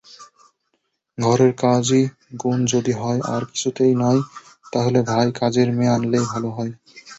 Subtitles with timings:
[1.17, 2.03] ঘরের কাজই
[2.41, 4.21] গুণ যদি হয়আর কিছুতেই নয়,
[4.73, 6.71] তাহলে ভাই কাজের মেয়েইআনলে ভালো হয়।